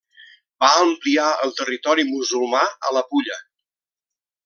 Va 0.63 0.69
ampliar 0.85 1.27
el 1.47 1.53
territori 1.61 2.07
musulmà 2.09 2.65
a 2.91 2.95
la 2.99 3.07
Pulla. 3.15 3.39